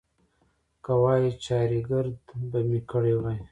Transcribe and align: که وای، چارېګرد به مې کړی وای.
که 0.83 0.93
وای، 1.01 1.25
چارېګرد 1.43 2.15
به 2.49 2.59
مې 2.67 2.79
کړی 2.91 3.13
وای. 3.17 3.39